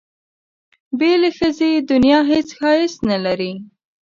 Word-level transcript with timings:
بې 0.97 1.11
له 1.21 1.29
ښځې 1.37 1.71
دنیا 1.91 2.19
هېڅ 2.31 2.47
ښایست 2.59 2.99
نه 3.11 3.17
لري. 3.25 3.53